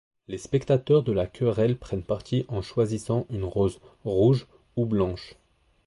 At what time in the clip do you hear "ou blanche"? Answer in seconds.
4.75-5.35